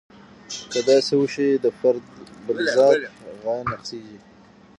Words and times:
که 0.71 0.79
داسې 0.89 1.13
وشي 1.21 1.47
د 1.63 1.65
فرد 1.79 2.03
بالذات 2.45 2.97
غایه 3.43 3.63
نقضیږي. 3.71 4.17